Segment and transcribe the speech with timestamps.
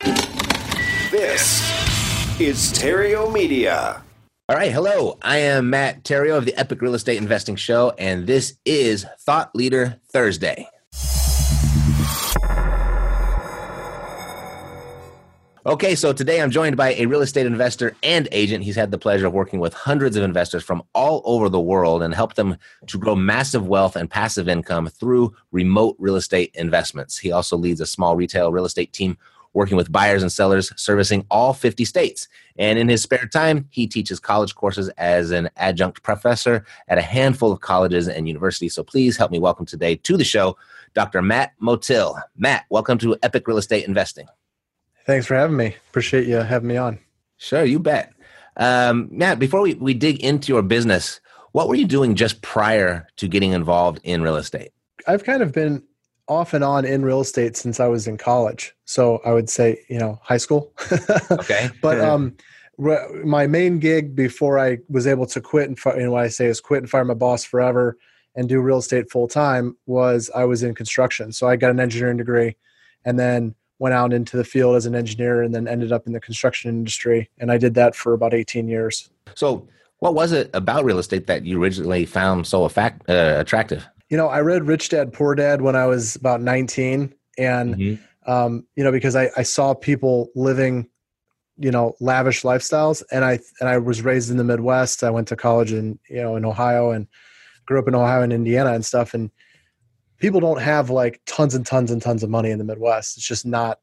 [0.00, 1.60] This
[2.40, 4.02] is Theriault Media.
[4.48, 5.18] All right, hello.
[5.22, 9.54] I am Matt Theriault of the Epic Real Estate Investing Show, and this is Thought
[9.54, 10.66] Leader Thursday.
[15.66, 18.64] Okay, so today I'm joined by a real estate investor and agent.
[18.64, 22.02] He's had the pleasure of working with hundreds of investors from all over the world
[22.02, 22.56] and helped them
[22.86, 27.18] to grow massive wealth and passive income through remote real estate investments.
[27.18, 29.18] He also leads a small retail real estate team
[29.52, 32.28] working with buyers and sellers servicing all 50 states.
[32.56, 37.02] And in his spare time, he teaches college courses as an adjunct professor at a
[37.02, 38.74] handful of colleges and universities.
[38.74, 40.56] So please help me welcome today to the show
[40.94, 41.22] Dr.
[41.22, 42.20] Matt Motil.
[42.36, 44.26] Matt, welcome to Epic Real Estate Investing.
[45.06, 45.76] Thanks for having me.
[45.88, 46.98] Appreciate you having me on.
[47.36, 48.12] Sure, you bet.
[48.56, 51.20] Um, Matt, before we, we dig into your business,
[51.52, 54.72] what were you doing just prior to getting involved in real estate?
[55.06, 55.82] I've kind of been
[56.30, 58.72] off and on in real estate since I was in college.
[58.84, 60.72] So I would say, you know, high school.
[61.30, 61.68] okay.
[61.82, 62.36] but um,
[62.78, 66.46] my main gig before I was able to quit and you know what I say
[66.46, 67.98] is quit and fire my boss forever
[68.36, 71.32] and do real estate full time was I was in construction.
[71.32, 72.56] So I got an engineering degree
[73.04, 76.12] and then went out into the field as an engineer and then ended up in
[76.12, 77.28] the construction industry.
[77.38, 79.10] And I did that for about 18 years.
[79.34, 79.66] So,
[79.98, 83.86] what was it about real estate that you originally found so effect, uh, attractive?
[84.10, 87.14] You know, I read Rich Dad Poor Dad when I was about 19.
[87.38, 88.30] And, mm-hmm.
[88.30, 90.88] um, you know, because I, I saw people living,
[91.56, 93.02] you know, lavish lifestyles.
[93.10, 95.02] And I, and I was raised in the Midwest.
[95.02, 97.06] I went to college in, you know, in Ohio and
[97.64, 99.14] grew up in Ohio and Indiana and stuff.
[99.14, 99.30] And,
[100.20, 103.16] people don't have like tons and tons and tons of money in the Midwest.
[103.16, 103.80] It's just not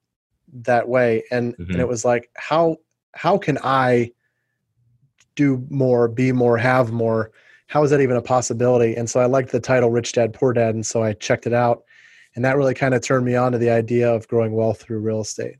[0.54, 1.24] that way.
[1.32, 1.72] And mm-hmm.
[1.72, 2.78] and it was like, how
[3.14, 4.12] how can I
[5.36, 7.32] do more, be more, have more?
[7.68, 8.96] How is that even a possibility?
[8.96, 11.54] And so I liked the title Rich Dad Poor Dad, and so I checked it
[11.54, 11.84] out.
[12.36, 15.00] And that really kind of turned me on to the idea of growing wealth through
[15.00, 15.58] real estate.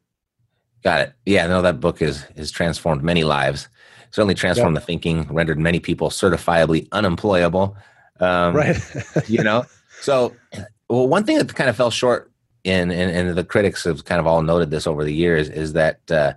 [0.84, 1.14] Got it.
[1.26, 3.68] Yeah, no, that book is has transformed many lives.
[4.12, 4.84] Certainly transformed yep.
[4.84, 7.76] the thinking, rendered many people certifiably unemployable.
[8.20, 8.78] Um, right.
[9.28, 9.66] you know,
[10.02, 10.36] so,
[10.88, 12.32] well, one thing that kind of fell short
[12.64, 15.74] in, and, and the critics have kind of all noted this over the years, is
[15.74, 16.34] that uh,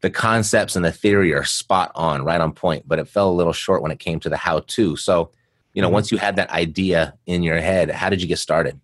[0.00, 3.32] the concepts and the theory are spot on, right on point, but it fell a
[3.32, 4.96] little short when it came to the how to.
[4.96, 5.30] So,
[5.74, 5.94] you know, mm-hmm.
[5.94, 8.80] once you had that idea in your head, how did you get started?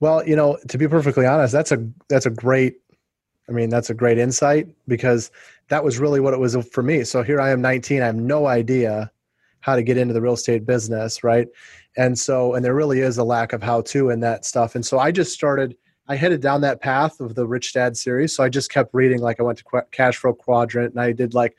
[0.00, 2.76] Well, you know, to be perfectly honest, that's a that's a great
[3.48, 5.30] I mean, that's a great insight because
[5.68, 7.04] that was really what it was for me.
[7.04, 9.10] So here I am 19, I have no idea
[9.60, 11.48] how to get into the real estate business, right?
[11.96, 14.84] and so and there really is a lack of how to in that stuff and
[14.84, 15.76] so i just started
[16.08, 19.20] i headed down that path of the rich dad series so i just kept reading
[19.20, 21.56] like i went to cash flow quadrant and i did like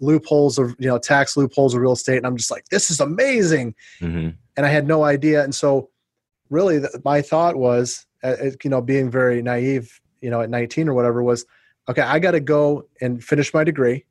[0.00, 3.00] loopholes of you know tax loopholes of real estate and i'm just like this is
[3.00, 3.74] amazing!
[4.00, 4.30] Mm-hmm.
[4.56, 5.88] and i had no idea and so
[6.50, 10.88] really the, my thought was uh, you know being very naive you know at 19
[10.88, 11.46] or whatever was
[11.88, 14.04] okay i got to go and finish my degree.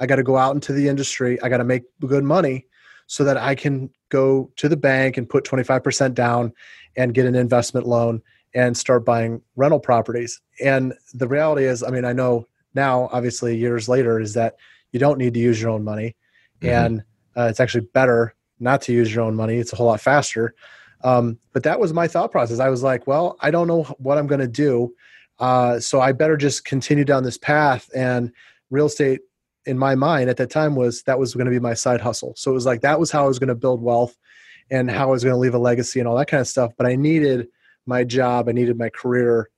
[0.00, 1.40] I got to go out into the industry.
[1.42, 2.66] I got to make good money
[3.06, 6.52] so that I can go to the bank and put 25% down
[6.96, 8.22] and get an investment loan
[8.54, 10.40] and start buying rental properties.
[10.62, 14.56] And the reality is, I mean, I know now, obviously, years later, is that
[14.92, 16.16] you don't need to use your own money.
[16.60, 16.68] Mm-hmm.
[16.68, 17.04] And
[17.36, 20.54] uh, it's actually better not to use your own money, it's a whole lot faster.
[21.02, 22.60] Um, but that was my thought process.
[22.60, 24.94] I was like, well, I don't know what I'm going to do.
[25.38, 27.88] Uh, so I better just continue down this path.
[27.94, 28.30] And
[28.70, 29.20] real estate
[29.64, 32.34] in my mind at that time was that was going to be my side hustle.
[32.36, 34.16] So it was like that was how I was going to build wealth
[34.70, 36.72] and how I was going to leave a legacy and all that kind of stuff.
[36.76, 37.48] But I needed
[37.90, 39.50] my job, I needed my career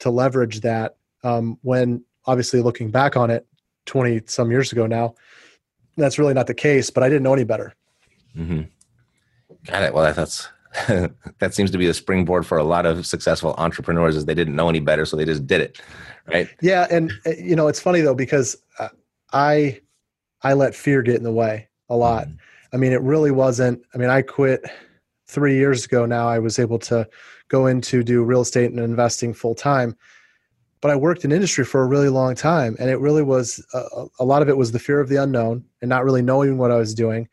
[0.00, 0.96] to leverage that.
[1.24, 3.46] Um, when obviously looking back on it
[3.86, 5.14] 20 some years ago now,
[5.96, 7.74] that's really not the case, but I didn't know any better.
[8.36, 8.62] Mm-hmm.
[9.64, 9.92] Got it.
[9.92, 10.48] Well, that's
[11.38, 14.54] that seems to be the springboard for a lot of successful entrepreneurs is they didn't
[14.54, 15.82] know any better so they just did it
[16.28, 18.88] right yeah and uh, you know it's funny though because uh,
[19.32, 19.80] i
[20.42, 22.36] i let fear get in the way a lot mm.
[22.72, 24.64] i mean it really wasn't i mean i quit
[25.26, 27.04] three years ago now i was able to
[27.50, 29.96] go into do real estate and investing full time
[30.80, 34.06] but i worked in industry for a really long time and it really was uh,
[34.18, 36.70] a lot of it was the fear of the unknown and not really knowing what
[36.70, 37.28] i was doing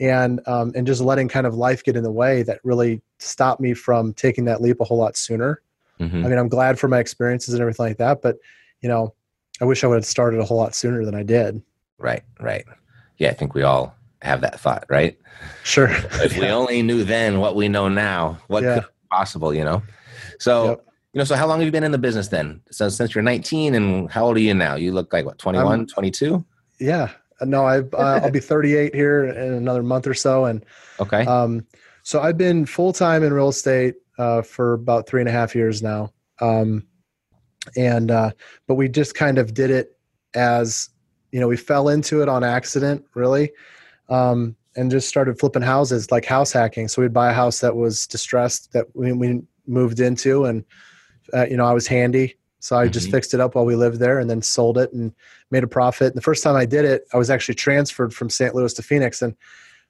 [0.00, 3.60] and um, and just letting kind of life get in the way that really stopped
[3.60, 5.62] me from taking that leap a whole lot sooner.
[6.00, 6.24] Mm-hmm.
[6.24, 8.38] I mean, I'm glad for my experiences and everything like that, but
[8.80, 9.14] you know,
[9.60, 11.62] I wish I would have started a whole lot sooner than I did.
[11.98, 12.64] Right, right.
[13.18, 15.16] Yeah, I think we all have that thought, right?
[15.62, 15.88] Sure.
[15.90, 18.80] if we only knew then what we know now, what yeah.
[18.80, 19.82] could possible, you know?
[20.38, 20.86] So, yep.
[21.12, 22.62] you know, so how long have you been in the business then?
[22.70, 24.74] So since you're 19 and how old are you now?
[24.76, 26.44] You look like what, 21, 22?
[26.80, 27.10] Yeah,
[27.44, 30.64] no, I uh, I'll be 38 here in another month or so, and
[31.00, 31.24] okay.
[31.26, 31.66] Um,
[32.02, 35.54] so I've been full time in real estate uh, for about three and a half
[35.54, 36.86] years now, um,
[37.76, 38.30] and uh,
[38.66, 39.96] but we just kind of did it
[40.34, 40.90] as
[41.30, 43.52] you know we fell into it on accident, really,
[44.08, 46.88] um, and just started flipping houses like house hacking.
[46.88, 50.64] So we'd buy a house that was distressed that we, we moved into, and
[51.34, 53.16] uh, you know I was handy so I just mm-hmm.
[53.16, 55.12] fixed it up while we lived there and then sold it and
[55.50, 56.06] made a profit.
[56.06, 58.54] And the first time I did it, I was actually transferred from St.
[58.54, 59.20] Louis to Phoenix.
[59.20, 59.34] And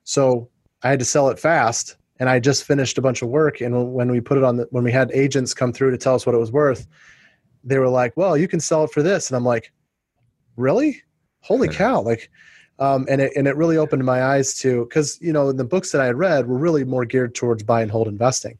[0.04, 0.48] so
[0.82, 1.96] I had to sell it fast.
[2.18, 3.60] And I just finished a bunch of work.
[3.60, 6.14] And when we put it on the, when we had agents come through to tell
[6.14, 6.86] us what it was worth,
[7.62, 9.28] they were like, well, you can sell it for this.
[9.28, 9.70] And I'm like,
[10.56, 11.02] really?
[11.40, 12.00] Holy cow.
[12.00, 12.30] Like,
[12.82, 15.92] um, and it, and it really opened my eyes to, cause you know, the books
[15.92, 18.58] that I had read were really more geared towards buy and hold investing.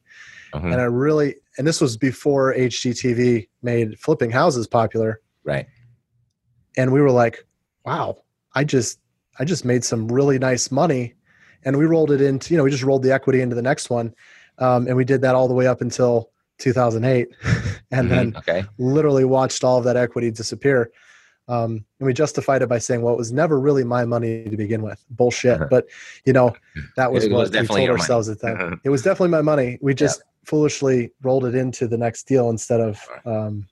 [0.52, 0.64] Uh-huh.
[0.64, 5.20] And I really, and this was before HGTV made flipping houses popular.
[5.42, 5.66] Right.
[6.76, 7.44] And we were like,
[7.84, 8.18] wow,
[8.54, 9.00] I just,
[9.40, 11.14] I just made some really nice money.
[11.64, 13.90] And we rolled it into, you know, we just rolled the equity into the next
[13.90, 14.14] one.
[14.58, 17.28] Um, and we did that all the way up until 2008
[17.90, 18.08] and mm-hmm.
[18.08, 18.64] then okay.
[18.78, 20.92] literally watched all of that equity disappear.
[21.48, 24.56] Um, and we justified it by saying, well, it was never really my money to
[24.56, 25.04] begin with.
[25.10, 25.56] Bullshit.
[25.56, 25.66] Uh-huh.
[25.70, 25.86] But,
[26.24, 26.54] you know,
[26.96, 28.36] that was it what was we told ourselves money.
[28.36, 28.64] at that.
[28.64, 28.76] Uh-huh.
[28.84, 29.78] It was definitely my money.
[29.80, 30.48] We just yeah.
[30.48, 33.66] foolishly rolled it into the next deal instead of um,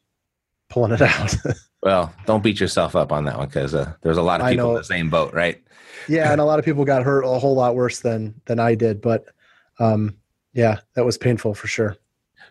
[0.68, 1.34] pulling it out.
[1.82, 4.70] well, don't beat yourself up on that one because uh, there's a lot of people
[4.70, 5.62] in the same boat, right?
[6.08, 6.32] yeah.
[6.32, 9.00] And a lot of people got hurt a whole lot worse than, than I did.
[9.00, 9.26] But
[9.78, 10.16] um,
[10.52, 11.96] yeah, that was painful for sure.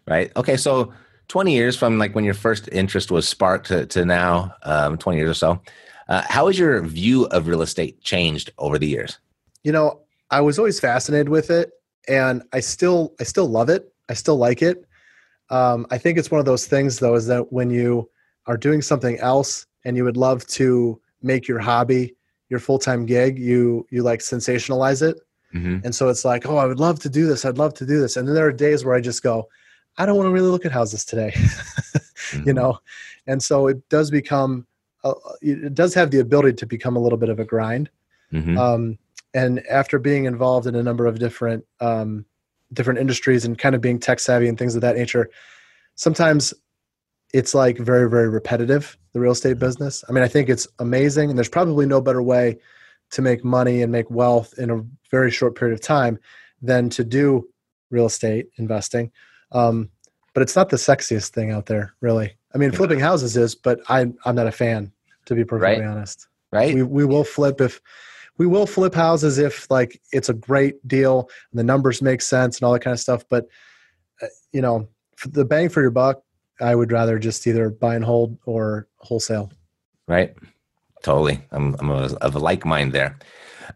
[0.07, 0.31] Right.
[0.35, 0.55] Okay.
[0.57, 0.93] So,
[1.29, 5.17] 20 years from like when your first interest was sparked to, to now, um, 20
[5.17, 5.61] years or so,
[6.09, 9.19] uh, how has your view of real estate changed over the years?
[9.63, 11.71] You know, I was always fascinated with it
[12.07, 13.93] and I still, I still love it.
[14.09, 14.85] I still like it.
[15.51, 18.09] Um, I think it's one of those things though, is that when you
[18.47, 22.15] are doing something else and you would love to make your hobby
[22.49, 25.19] your full-time gig, you, you like sensationalize it.
[25.53, 25.85] Mm-hmm.
[25.85, 27.45] And so it's like, oh, I would love to do this.
[27.45, 28.17] I'd love to do this.
[28.17, 29.47] And then there are days where I just go,
[29.99, 32.47] I don't want to really look at houses today, mm-hmm.
[32.47, 32.79] you know?
[33.27, 34.65] And so it does become,
[35.03, 37.89] uh, it does have the ability to become a little bit of a grind.
[38.33, 38.57] Mm-hmm.
[38.57, 38.97] Um,
[39.33, 42.25] and after being involved in a number of different, um,
[42.71, 45.29] different industries and kind of being tech savvy and things of that nature,
[45.95, 46.53] sometimes
[47.33, 50.03] it's like very, very repetitive, the real estate business.
[50.07, 52.57] I mean, I think it's amazing and there's probably no better way
[53.11, 54.81] to make money and make wealth in a
[55.11, 56.19] very short period of time
[56.61, 57.47] than to do
[57.91, 59.11] real estate investing.
[59.51, 59.89] Um,
[60.33, 62.37] but it's not the sexiest thing out there, really.
[62.53, 64.91] I mean, flipping houses is, but I, I'm not a fan,
[65.25, 65.89] to be perfectly right.
[65.89, 66.27] honest.
[66.51, 66.73] Right.
[66.73, 67.81] We, we will flip if
[68.37, 72.57] we will flip houses if like it's a great deal and the numbers make sense
[72.57, 73.23] and all that kind of stuff.
[73.29, 73.47] But
[74.21, 74.87] uh, you know,
[75.25, 76.23] the bang for your buck,
[76.59, 79.51] I would rather just either buy and hold or wholesale.
[80.07, 80.35] Right.
[81.03, 81.41] Totally.
[81.51, 83.19] I'm, I'm a, of a like mind there.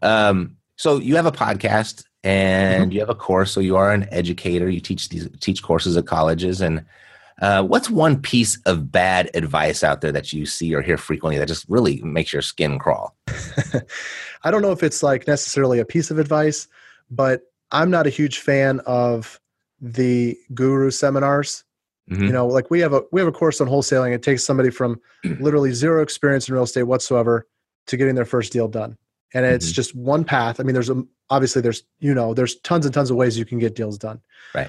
[0.02, 2.92] Um, so you have a podcast and mm-hmm.
[2.92, 4.68] you have a course so you are an educator.
[4.68, 6.60] You teach these teach courses at colleges.
[6.60, 6.84] And
[7.40, 11.38] uh, what's one piece of bad advice out there that you see or hear frequently
[11.38, 13.14] that just really makes your skin crawl?
[14.44, 16.66] I don't know if it's like necessarily a piece of advice
[17.10, 19.40] but i'm not a huge fan of
[19.80, 21.64] the guru seminars.
[22.10, 22.24] Mm-hmm.
[22.24, 24.12] you know like we have a we have a course on wholesaling.
[24.12, 25.00] It takes somebody from
[25.40, 27.46] literally zero experience in real estate whatsoever
[27.86, 28.98] to getting their first deal done
[29.34, 29.74] and it's mm-hmm.
[29.74, 30.60] just one path.
[30.60, 33.44] I mean, there's a, obviously there's you know there's tons and tons of ways you
[33.44, 34.20] can get deals done.
[34.54, 34.68] Right.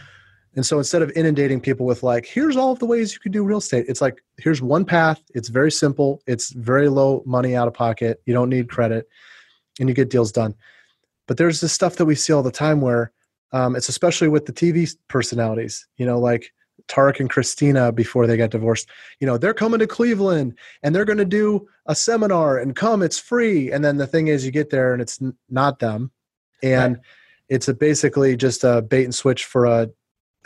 [0.55, 3.33] And so instead of inundating people with like, here's all of the ways you can
[3.33, 5.21] do real estate, it's like here's one path.
[5.33, 6.21] It's very simple.
[6.27, 8.21] It's very low money out of pocket.
[8.25, 9.07] You don't need credit,
[9.79, 10.55] and you get deals done.
[11.27, 13.11] But there's this stuff that we see all the time where
[13.51, 15.87] um, it's especially with the TV personalities.
[15.97, 16.51] You know, like
[16.87, 18.89] Tarek and Christina before they got divorced.
[19.19, 23.01] You know, they're coming to Cleveland and they're going to do a seminar and come,
[23.01, 23.71] it's free.
[23.71, 26.11] And then the thing is, you get there and it's n- not them.
[26.61, 27.03] And right.
[27.49, 29.89] it's a basically just a bait and switch for a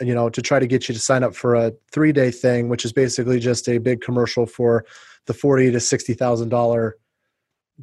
[0.00, 2.70] you know to try to get you to sign up for a three day thing
[2.70, 4.86] which is basically just a big commercial for
[5.26, 6.96] the 40 to 60 thousand dollar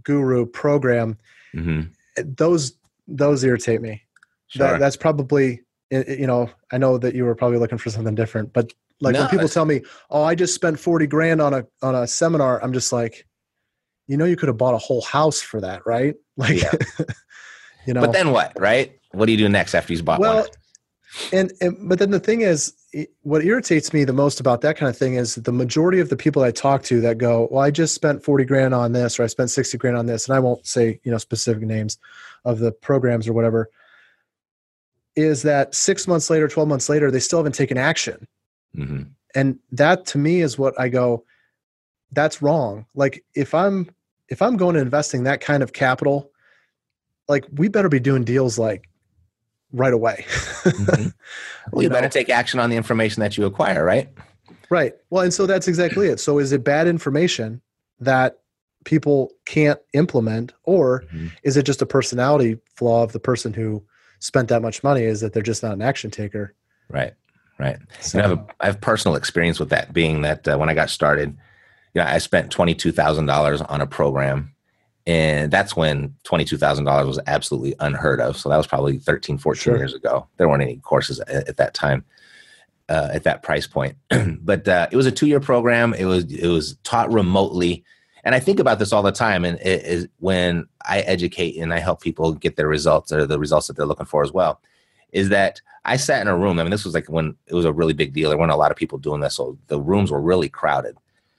[0.04, 1.16] guru program
[1.51, 1.82] hmm
[2.16, 2.74] those
[3.08, 4.01] those irritate me
[4.48, 4.72] Sure.
[4.72, 7.89] that, that's probably i- i- you know i know that you were probably looking for
[7.89, 11.41] something different but like No, when people tell me oh i just spent 40 grand
[11.41, 13.25] on a on a seminar i'm just like
[14.08, 16.72] you know you could have bought a whole house for that right like Yeah.
[17.86, 18.94] you know but then what, right?
[19.12, 20.48] What do you do next after he's bought well one?
[21.32, 22.74] and, and but then the thing is
[23.22, 26.17] what irritates me the most about that kind of thing is the majority of the
[26.17, 29.24] people i talk to that go well i just spent 40 grand on this or
[29.24, 31.98] i spent 60 grand on this and i won't say you know specific names
[32.44, 33.70] of the programs or whatever
[35.17, 38.25] is that six months later 12 months later they still haven't taken action
[38.74, 39.01] hmm
[39.36, 41.24] and that to me is what i go
[42.13, 43.89] that's wrong like if i'm
[44.29, 46.31] if i'm going to investing that kind of capital
[47.27, 48.88] like we better be doing deals like
[49.74, 50.25] right away
[50.65, 51.13] Mhm.
[51.71, 52.09] Well, you, You better know?
[52.09, 54.07] take action on the information that you acquire, right?
[54.69, 54.93] Right.
[55.09, 56.19] Well, and so that's exactly it.
[56.21, 57.62] So is it bad information
[58.00, 58.39] that
[58.86, 61.31] people can't implement, or Mhm.
[61.43, 63.83] is it just a personality flaw of the person who
[64.19, 65.03] spent that much money?
[65.03, 66.53] Is that they're just not an action taker?
[66.89, 67.13] Right,
[67.59, 67.77] right.
[68.01, 70.69] So, And I have, a, I have personal experience with that, being that uh, when
[70.69, 71.38] I got started,
[71.93, 74.53] you know, I spent twenty two thousand dollars on a program,
[75.05, 78.38] and that's when twenty two thousand dollars was absolutely unheard of.
[78.38, 79.77] So that was probably 13, 14 Sure.
[79.77, 80.27] years ago.
[80.38, 82.05] There weren't any courses at, at that time,
[82.89, 83.97] uh, at that price point.
[84.41, 85.93] but uh, it was a two year program.
[85.93, 87.83] It was it was taught remotely,
[88.27, 89.46] and I think about this all the time.
[89.46, 93.39] And it is when I educate and I help people get their results or the
[93.39, 94.60] results that they're looking for as well.
[95.13, 96.60] Is that I sat in a room.
[96.60, 98.27] I mean, this was like when it was a really big deal.
[98.27, 100.98] There weren't a lot of people doing this, so the rooms were really crowded.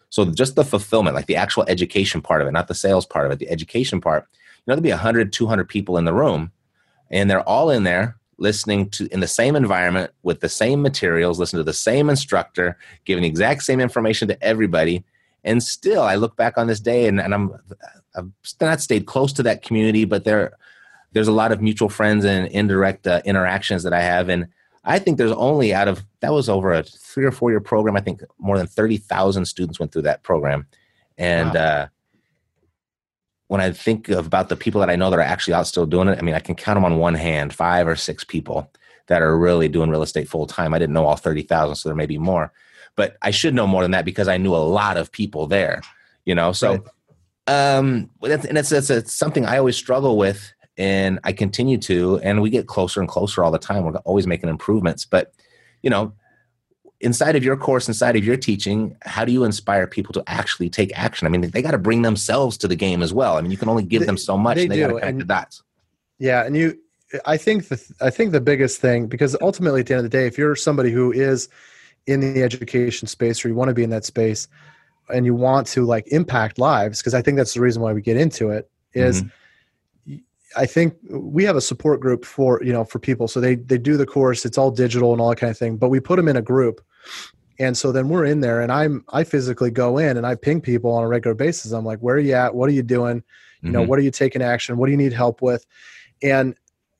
[0.09, 3.26] So just the fulfillment, like the actual education part of it, not the sales part
[3.26, 6.50] of it, the education part, you know, there'd be 100, 200 people in the room,
[7.11, 11.38] and they're all in there listening to in the same environment with the same materials,
[11.38, 15.04] listening to the same instructor, giving the exact same information to everybody.
[15.49, 17.52] And still, I look back on this day, and, and I'm
[18.14, 20.52] I've not stayed close to that community, but there
[21.12, 24.47] there's a lot of mutual friends and indirect uh, interactions that I have, and
[24.85, 27.97] I think there's only out of that was over a three or four year program.
[27.97, 30.67] I think more than thirty thousand students went through that program,
[31.17, 31.87] and uh,
[33.49, 35.87] when I think of about the people that I know that are actually out still
[35.87, 38.71] doing it, I mean, I can count them on one hand, five or six people
[39.07, 40.75] that are really doing real estate full time.
[40.75, 42.52] I didn't know all thirty thousand, so there may be more,
[42.99, 45.81] but I should know more than that because I knew a lot of people there.
[46.26, 46.73] You know, so
[47.49, 47.76] Right.
[47.78, 52.19] um, that's, and it's, it's it's something I always struggle with and I continue to,
[52.23, 53.85] and we get closer and closer all the time.
[53.85, 55.33] We're always making improvements, but
[55.83, 56.12] you know,
[57.00, 60.69] inside of your course, inside of your teaching, how do you inspire people to actually
[60.69, 61.26] take action?
[61.26, 63.37] I mean, they got to bring themselves to the game as well.
[63.38, 64.57] I mean, you can only give They- them so much.
[64.57, 65.62] they and they got to do, connect and- the dots.
[66.19, 66.76] yeah, and you,
[67.25, 70.17] I think the I think the biggest thing because ultimately at the end of the
[70.19, 71.49] day, if you're somebody who is
[72.09, 74.49] in the education space or you want to be in that space
[75.12, 78.03] and you want to like impact lives, because I think that's the reason why we
[78.03, 79.23] get into it is
[80.57, 83.29] I think we have a support group for you know for people.
[83.29, 84.47] So they they do the course.
[84.47, 85.77] It's all digital and all that kind of thing.
[85.77, 86.81] But we put them in a group,
[87.59, 90.62] and so then we're in there, and I'm I physically go in and I ping
[90.62, 91.73] people on a regular basis.
[91.73, 92.55] I'm like, where are you at?
[92.55, 93.23] What are you doing?
[93.62, 93.88] You know, Mhm.
[93.88, 94.79] what are you taking action?
[94.79, 95.67] What do you need help with?
[96.23, 96.55] And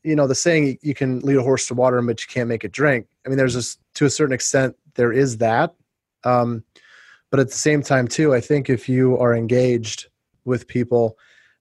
[0.09, 2.65] you know, the saying you can lead a horse to water, but you can't make
[2.65, 3.07] it drink.
[3.27, 5.75] I mean, there's this to a certain extent there is that.
[6.25, 6.65] Um,
[7.31, 10.07] but at the same time, too, I think if you are engaged
[10.47, 11.19] with people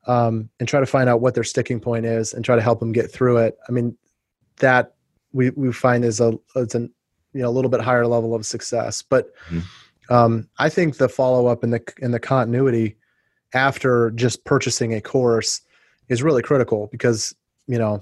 [0.07, 2.79] um, and try to find out what their sticking point is and try to help
[2.79, 3.97] them get through it, I mean,
[4.59, 4.95] that
[5.33, 6.89] we we find is a it's an
[7.33, 9.01] you know a little bit higher level of success.
[9.01, 9.63] But Mhm.
[10.09, 12.95] um, I think the follow up and the and the continuity
[13.53, 15.61] after just purchasing a course
[16.07, 17.35] is really critical because
[17.67, 18.01] you know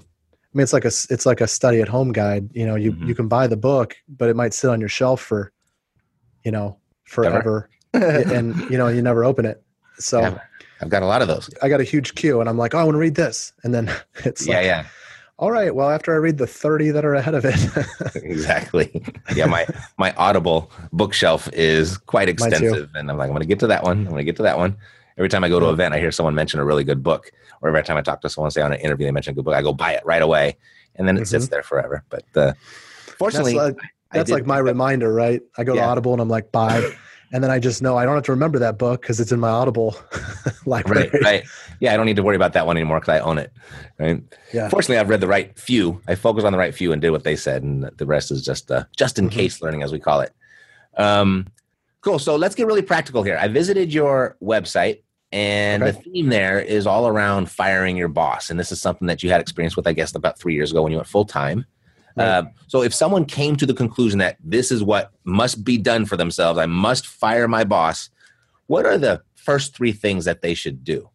[0.56, 2.48] mean, it's like a it's like a study at home guide.
[2.52, 3.06] You know, you Mhm.
[3.08, 5.52] you can buy the book, but it might sit on your shelf for,
[6.44, 9.62] you know, forever, and you know you never open it.
[9.98, 10.38] So Yeah.
[10.80, 11.48] I've got a lot of those.
[11.62, 13.72] I got a huge queue, and I'm like, oh, I want to read this, and
[13.74, 13.90] then
[14.24, 14.84] it's Yeah, like, yeah,
[15.38, 15.74] all right.
[15.74, 17.56] Well, after I read the thirty that are ahead of it,
[18.16, 19.02] exactly.
[19.34, 19.66] Yeah, my
[19.98, 23.82] my Audible bookshelf is quite extensive, and I'm like, I'm going to get to that
[23.84, 23.98] one.
[23.98, 24.76] I'm going to get to that one.
[25.16, 27.32] Every time I go to an event, I hear someone mention a really good book,
[27.62, 29.44] or every time I talk to someone, say on an interview, they mention a good
[29.46, 30.56] book, I go buy it right away,
[30.96, 32.04] and then it sits there forever.
[32.10, 32.52] But uh,
[33.18, 33.64] fortunately, Mm-hmm.
[33.66, 35.40] that's like, that's like my reminder, right?
[35.56, 36.82] I go to Audible and I'm like, buy,
[37.32, 39.40] and then I just know I don't have to remember that book because it's in
[39.40, 39.96] my Audible
[40.66, 41.08] library.
[41.14, 41.44] Right, right.
[41.80, 43.52] Yeah, I don't need to worry about that one anymore because I own it.
[43.98, 44.22] Right.
[44.52, 44.68] Yeah.
[44.68, 46.00] Fortunately, I've read the right few.
[46.08, 48.44] I focused on the right few and did what they said, and the rest is
[48.44, 49.32] just uh, just in Mhm.
[49.32, 50.32] case learning, as we call it.
[50.98, 51.46] Um,
[52.02, 52.18] cool.
[52.18, 53.38] So let's get really practical here.
[53.40, 55.02] I visited your website,
[55.32, 55.92] And Okay.
[55.92, 58.48] the theme there is all around firing your boss.
[58.50, 60.82] And this is something that you had experience with, I guess, about three years ago
[60.82, 61.66] when you went full time.
[62.16, 62.28] Right.
[62.28, 66.06] Um, so if someone came to the conclusion that this is what must be done
[66.06, 68.08] for themselves, I must fire my boss,
[68.68, 71.10] what are the first three things that they should do?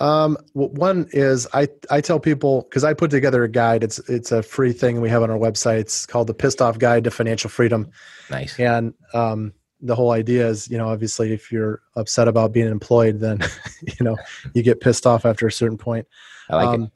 [0.00, 3.82] Um, well, one is I I tell people because I put together a guide.
[3.82, 5.80] It's it's a free thing we have on our website.
[5.80, 7.90] It's called the Pissed Off Guide to Financial Freedom.
[8.30, 8.58] Nice.
[8.60, 13.20] And um, the whole idea is, you know, obviously, if you're upset about being employed,
[13.20, 13.40] then
[13.82, 14.16] you know
[14.54, 16.06] you get pissed off after a certain point.
[16.50, 16.90] I like um,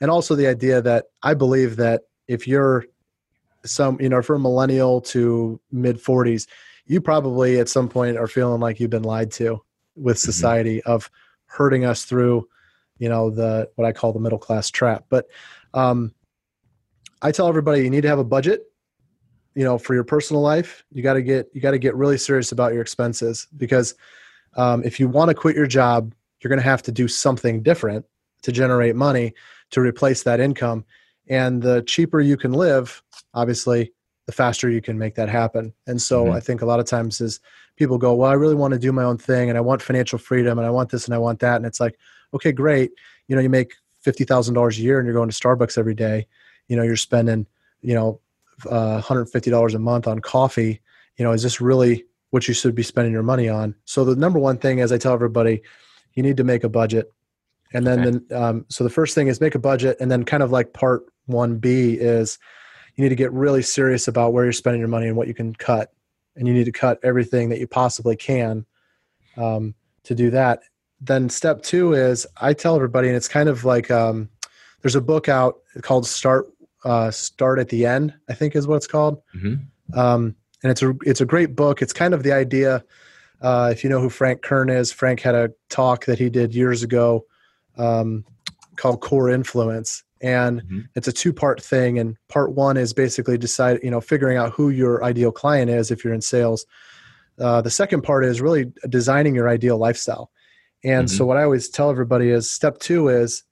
[0.00, 2.84] And also the idea that I believe that if you're
[3.64, 6.46] some, you know, from millennial to mid 40s,
[6.86, 9.60] you probably at some point are feeling like you've been lied to
[9.96, 10.20] with Mhm.
[10.20, 11.10] society of
[11.46, 12.46] hurting us through,
[12.98, 15.06] you know, the what I call the middle class trap.
[15.08, 15.26] But
[15.74, 16.14] um,
[17.20, 18.67] I tell everybody you need to have a budget.
[19.54, 22.18] You know, for your personal life, you got to get you got to get really
[22.18, 23.94] serious about your expenses because
[24.56, 27.62] um, if you want to quit your job, you're going to have to do something
[27.62, 28.04] different
[28.42, 29.34] to generate money
[29.70, 30.84] to replace that income.
[31.28, 33.02] And the cheaper you can live,
[33.34, 33.92] obviously,
[34.26, 35.72] the faster you can make that happen.
[35.86, 36.36] And so Mhm.
[36.36, 37.40] I think a lot of times is
[37.76, 40.18] people go, well, I really want to do my own thing and I want financial
[40.18, 41.56] freedom and I want this and I want that.
[41.56, 41.98] And it's like,
[42.34, 42.92] okay, great.
[43.26, 43.74] You know, you make
[44.04, 46.26] $50,000 a year and you're going to Starbucks every day.
[46.68, 47.46] You know, you're spending,
[47.80, 48.20] you know,
[48.66, 50.80] uh, $150 a month on coffee.
[51.16, 53.74] You know, is this really what you should be spending your money on?
[53.84, 55.62] So the number one thing, as I tell everybody,
[56.14, 57.12] you need to make a budget.
[57.72, 58.18] And then, Okay.
[58.28, 59.96] then um, so the first thing is make a budget.
[60.00, 62.38] And then kind of like part 1B is
[62.94, 65.34] you need to get really serious about where you're spending your money and what you
[65.34, 65.92] can cut.
[66.36, 68.64] And you need to cut everything that you possibly can
[69.36, 69.74] um,
[70.04, 70.60] to do that.
[71.00, 74.28] Then step two is I tell everybody, and it's kind of like um,
[74.82, 76.48] there's a book out called Start
[76.84, 78.14] uh, Start at the End.
[78.28, 79.20] I think is what it's called.
[79.36, 79.60] Mhm.
[79.94, 81.82] Um, and it's a it's a great book.
[81.82, 82.84] It's kind of the idea.
[83.40, 86.54] Uh, if you know who Frank Kern is, Frank had a talk that he did
[86.54, 87.24] years ago
[87.76, 88.24] um,
[88.76, 90.88] called Core Influence, and Mhm.
[90.96, 91.98] it's a two part thing.
[91.98, 95.90] And part one is basically decide you know figuring out who your ideal client is
[95.90, 96.66] if you're in sales.
[97.38, 100.30] Uh, the second part is really designing your ideal lifestyle.
[100.84, 103.44] And so what I always tell everybody is step two is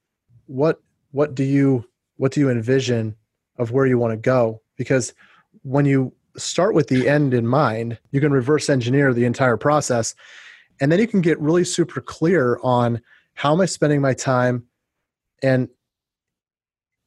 [0.47, 0.81] what
[1.13, 1.85] what do you
[2.17, 3.15] what do you envision
[3.59, 4.61] of where you want to go?
[4.77, 5.15] Because
[5.63, 10.15] when you start with the end in mind, you can reverse engineer the entire process.
[10.81, 13.01] And then you can get really super clear on
[13.35, 14.65] how am I spending my time
[15.43, 15.69] and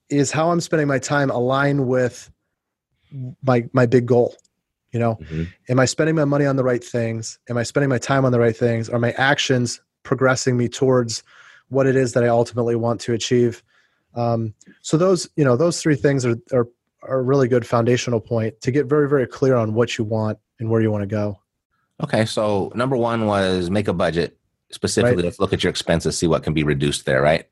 [0.10, 2.32] is how I'm spending my time align with
[3.44, 4.36] my my big goal.
[4.92, 5.48] You know, Mhm.
[5.70, 7.38] am I spending my money on the right things?
[7.48, 8.90] Am I spending my time on the right things?
[8.90, 11.22] Are my actions progressing me towards
[11.70, 13.62] what it is that I ultimately want to achieve?
[14.16, 16.68] Um, so those, you know, those three things are, are
[17.04, 20.38] are a really good foundational point to get very, very clear on what you want
[20.60, 21.40] and where you want to go.
[22.04, 24.38] Okay, so number one was make a budget.
[24.72, 25.26] Specifically, Right.
[25.26, 27.46] let's look at your expenses, see what can be reduced there, right?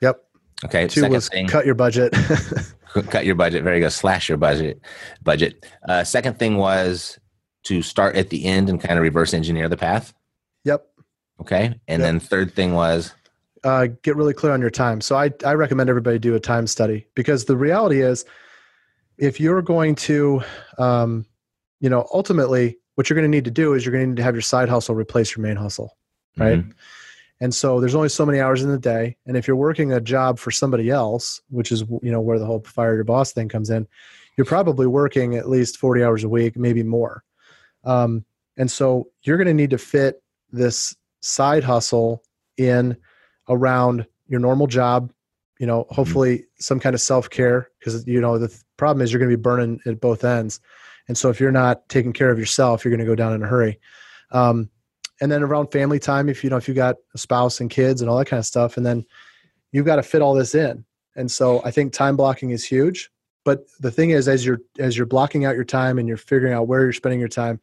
[0.00, 0.22] Yep.
[0.64, 2.12] Okay, Two second was thing, cut your budget.
[3.10, 3.64] cut your budget.
[3.64, 3.90] Very good.
[3.90, 4.80] Slash your budget.
[5.24, 5.66] Budget.
[5.88, 7.18] Uh, second thing was
[7.64, 10.14] to start at the end and kind of reverse engineer the path.
[10.62, 10.86] yep.
[11.40, 12.00] Okay, and Yep.
[12.00, 13.12] then third thing was
[13.64, 15.00] uh, get really clear on your time.
[15.00, 18.24] So I, I recommend everybody do a time study because the reality is
[19.18, 20.42] if you're going to,
[20.78, 21.24] um,
[21.80, 24.16] you know, ultimately what you're going to need to do is you're going to need
[24.16, 25.96] to have your side hustle replace your main hustle.
[26.36, 26.60] Right.
[26.60, 26.72] Mhm.
[27.40, 29.16] And so there's only so many hours in the day.
[29.26, 32.46] And if you're working a job for somebody else, which is, you know, where the
[32.46, 33.88] whole fire your boss thing comes in,
[34.36, 37.24] you're probably working at least 40 hours a week, maybe more.
[37.84, 38.24] Um,
[38.56, 42.22] and so you're going to need to fit this side hustle
[42.56, 42.96] in
[43.48, 45.12] around your normal job,
[45.58, 49.12] you know, hopefully some kind of self care because, you know, the th- problem is
[49.12, 50.60] you're going to be burning at both ends.
[51.08, 53.42] And so if you're not taking care of yourself, you're going to go down in
[53.42, 53.78] a hurry.
[54.30, 54.70] Um,
[55.20, 58.00] and then around family time, if you know, if you got a spouse and kids
[58.00, 59.04] and all that kind of stuff, and then
[59.70, 60.84] you've got to fit all this in.
[61.14, 63.10] And so I think time blocking is huge.
[63.44, 66.54] But the thing is, as you're as you're blocking out your time and you're figuring
[66.54, 67.60] out where you're spending your time,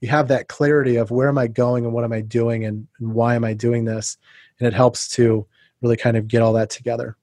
[0.00, 2.86] you have that clarity of where am I going and what am I doing and,
[2.98, 4.16] and why am I doing this,
[4.58, 5.46] and it helps to
[5.82, 7.16] really kind of get all that together.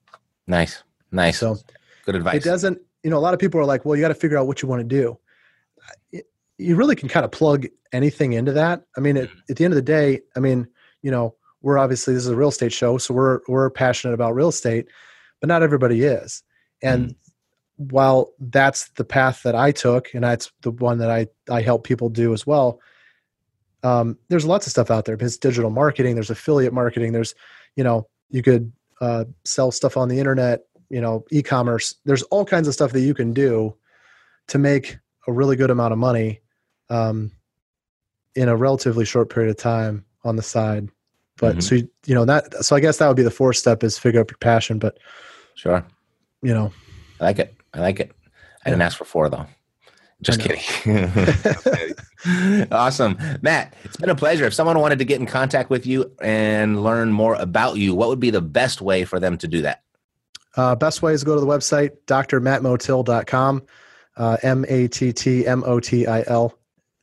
[0.46, 1.38] nice, nice.
[1.38, 1.58] So
[2.04, 2.36] good advice.
[2.36, 4.38] it doesn't, you know, a lot of people are like, well, you got to figure
[4.38, 5.18] out what you want to do.
[6.12, 6.26] It-
[6.58, 8.82] you really can kind of plug anything into that.
[8.96, 9.38] I mean, at, mm-hmm.
[9.50, 10.68] at the end of the day, I mean,
[11.02, 14.34] you know, we're obviously this is a real estate show, so we're we're passionate about
[14.34, 14.88] real estate,
[15.40, 16.42] but not everybody is.
[16.82, 17.84] And mm-hmm.
[17.88, 21.84] while that's the path that I took, and that's the one that I I help
[21.84, 22.80] people do as well.
[23.82, 25.16] Um, there's lots of stuff out there.
[25.16, 26.14] There's digital marketing.
[26.14, 27.12] There's affiliate marketing.
[27.12, 27.34] There's,
[27.76, 30.60] you know, you could uh, sell stuff on the internet.
[30.88, 31.94] You know, e-commerce.
[32.04, 33.74] There's all kinds of stuff that you can do
[34.48, 36.40] to make a really good amount of money
[36.90, 37.32] um,
[38.34, 40.90] in a relatively short period of time on the side.
[41.38, 41.62] But Mhm.
[41.62, 43.98] so you, you know that so I guess that would be the fourth step is
[43.98, 44.78] figure out your passion.
[44.78, 44.98] But
[45.54, 45.82] Sure.
[46.42, 46.70] you know,
[47.20, 47.54] I like it.
[47.72, 48.12] I like it.
[48.66, 49.46] I didn't ask for four though.
[50.22, 51.10] Just kidding.
[52.72, 53.18] awesome.
[53.42, 54.44] Matt, it's been a pleasure.
[54.46, 58.08] If someone wanted to get in contact with you and learn more about you, what
[58.08, 59.82] would be the best way for them to do that?
[60.56, 63.62] uh, best way is to go to the website drmattmotil.com,
[64.16, 66.58] uh, m a t t m o t i l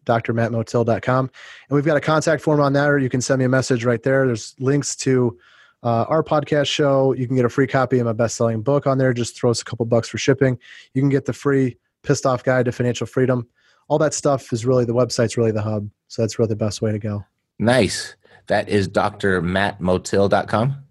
[0.05, 1.25] drmattmotil.com.
[1.69, 2.97] And we've got a contact form on there.
[2.97, 4.25] You can send me a message right there.
[4.25, 5.37] There's links to
[5.83, 7.13] uh, our podcast show.
[7.13, 9.13] You can get a free copy of my best selling book on there.
[9.13, 10.57] Just throw us a couple bucks for shipping.
[10.93, 13.47] You can get the free Pissed Off Guide to Financial Freedom.
[13.87, 15.89] All that stuff is really the website's really the hub.
[16.07, 17.25] So that's really the best way to go.
[17.57, 18.15] Nice.
[18.47, 20.83] That is drmattmotil.com.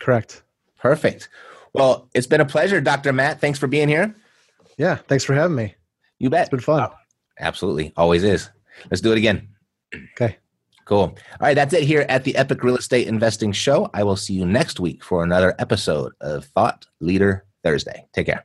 [0.00, 0.42] Correct.
[0.78, 1.28] Perfect.
[1.74, 3.12] Well, it's been a pleasure, Dr.
[3.12, 3.40] Matt.
[3.40, 4.14] Thanks for being here.
[4.78, 4.96] Yeah.
[5.08, 5.74] Thanks for having me.
[6.18, 6.42] You bet.
[6.42, 6.88] It's been fun.
[7.38, 7.92] Absolutely.
[7.96, 8.50] Always is.
[8.90, 9.48] Let's do it again.
[10.14, 10.36] Okay.
[10.84, 10.98] Cool.
[11.00, 11.54] All right.
[11.54, 13.90] That's it here at the Epic Real Estate Investing Show.
[13.94, 18.06] I will see you next week for another episode of Thought Leader Thursday.
[18.12, 18.44] Take care.